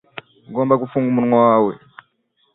Ugomba 0.49 0.79
gufunga 0.81 1.07
umunwa 1.11 1.37
wawe. 1.49 1.73